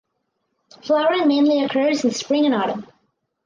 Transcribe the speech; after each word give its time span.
Flowering 0.83 1.27
mainly 1.27 1.61
occurs 1.63 2.03
in 2.03 2.09
spring 2.09 2.47
and 2.47 2.55
autumn. 2.55 2.87